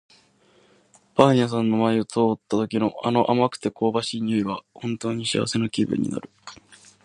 [1.13, 6.27] パン屋さんの前を通った時の、あの甘くて香ばしい匂いは本当に幸せな気分になる。